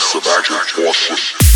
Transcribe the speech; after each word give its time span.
Sebastian 0.00 0.86
Awesome. 0.86 1.47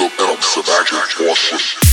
Look, 0.00 0.12
I'm 0.18 0.40
so 0.40 0.62
back. 0.62 0.90
Awesome. 1.20 1.89